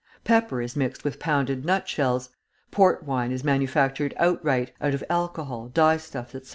Pepper 0.23 0.63
is 0.63 0.75
mixed 0.75 1.03
with 1.03 1.19
pounded 1.19 1.63
nutshells; 1.63 2.29
port 2.71 3.03
wine 3.03 3.31
is 3.31 3.43
manufactured 3.43 4.15
outright 4.17 4.71
(out 4.81 4.95
of 4.95 5.03
alcohol, 5.11 5.67
dye 5.67 5.97
stuffs, 5.97 6.33
etc.) 6.33 6.49